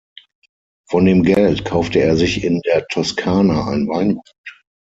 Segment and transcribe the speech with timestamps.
[0.89, 4.31] Von dem Geld kaufte er sich in der Toskana ein Weingut.